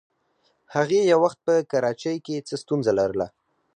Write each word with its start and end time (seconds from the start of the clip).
هغې 0.75 1.01
یو 1.11 1.19
وخت 1.25 1.39
په 1.45 1.53
کراچۍ 1.71 2.15
کې 2.25 2.45
څه 2.47 2.55
ستونزه 2.63 2.91
لرله. 2.99 3.27